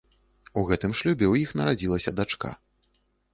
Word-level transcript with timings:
У 0.61 0.61
гэтым 0.71 0.95
шлюбе 0.99 1.25
ў 1.33 1.43
іх 1.43 1.53
нарадзілася 1.61 2.15
дачка. 2.21 2.49